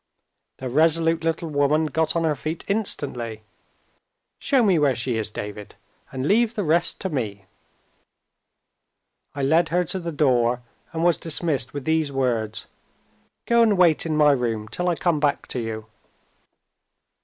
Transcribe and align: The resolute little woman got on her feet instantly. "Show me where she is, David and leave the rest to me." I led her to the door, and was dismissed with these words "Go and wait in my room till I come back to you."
The 0.57 0.67
resolute 0.67 1.23
little 1.23 1.49
woman 1.49 1.85
got 1.85 2.15
on 2.15 2.23
her 2.23 2.35
feet 2.35 2.63
instantly. 2.67 3.43
"Show 4.39 4.63
me 4.63 4.79
where 4.79 4.95
she 4.95 5.15
is, 5.19 5.29
David 5.29 5.75
and 6.11 6.25
leave 6.25 6.55
the 6.55 6.63
rest 6.63 6.99
to 7.01 7.09
me." 7.09 7.45
I 9.35 9.43
led 9.43 9.69
her 9.69 9.83
to 9.83 9.99
the 9.99 10.11
door, 10.11 10.63
and 10.91 11.03
was 11.03 11.17
dismissed 11.17 11.75
with 11.75 11.85
these 11.85 12.11
words 12.11 12.65
"Go 13.45 13.61
and 13.61 13.77
wait 13.77 14.07
in 14.07 14.17
my 14.17 14.31
room 14.31 14.67
till 14.69 14.89
I 14.89 14.95
come 14.95 15.19
back 15.19 15.45
to 15.49 15.59
you." 15.59 15.85